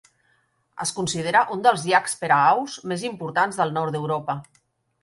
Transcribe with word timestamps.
Es 0.85 0.93
considera 0.99 1.43
un 1.57 1.61
dels 1.67 1.85
llacs 1.91 2.17
per 2.23 2.33
a 2.39 2.41
aus 2.57 2.79
més 2.93 3.05
importants 3.13 3.63
del 3.63 3.79
nord 3.79 3.97
d'Europa. 3.99 4.43